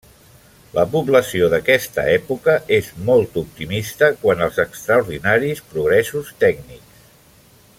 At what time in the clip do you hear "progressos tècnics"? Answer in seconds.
5.75-7.07